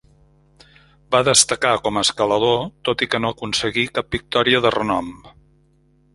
[1.15, 2.57] Va destacar com a escalador,
[2.89, 5.15] tot i que no aconseguí cap victòria de renom.